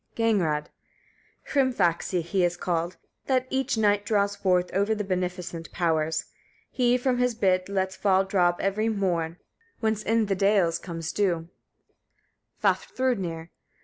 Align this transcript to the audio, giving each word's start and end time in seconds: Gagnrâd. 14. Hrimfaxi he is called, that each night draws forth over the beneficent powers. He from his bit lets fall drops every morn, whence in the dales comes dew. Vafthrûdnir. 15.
Gagnrâd. 0.17 0.65
14. 1.45 1.73
Hrimfaxi 1.77 2.23
he 2.23 2.43
is 2.43 2.57
called, 2.57 2.97
that 3.27 3.45
each 3.51 3.77
night 3.77 4.03
draws 4.03 4.35
forth 4.35 4.73
over 4.73 4.95
the 4.95 5.03
beneficent 5.03 5.71
powers. 5.71 6.25
He 6.71 6.97
from 6.97 7.19
his 7.19 7.35
bit 7.35 7.69
lets 7.69 7.95
fall 7.97 8.25
drops 8.25 8.63
every 8.63 8.89
morn, 8.89 9.37
whence 9.79 10.01
in 10.01 10.25
the 10.25 10.33
dales 10.33 10.79
comes 10.79 11.11
dew. 11.13 11.49
Vafthrûdnir. 12.63 13.49
15. 13.49 13.49